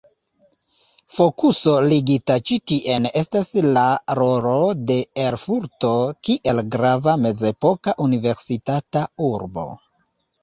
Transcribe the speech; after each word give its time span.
Fokuso 1.15 1.73
ligita 1.89 2.37
ĉi 2.51 2.55
tien 2.71 3.05
estas 3.21 3.51
la 3.75 3.83
rolo 4.19 4.53
de 4.91 4.95
Erfurto 5.25 5.91
kiel 6.29 6.61
grava 6.77 7.15
mezepoka 7.27 7.95
universitata 8.09 9.05
urbo. 9.29 9.67